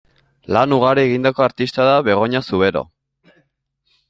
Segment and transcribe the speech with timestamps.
[0.55, 2.83] Lan ugari egindako artista da Begoña Zubero.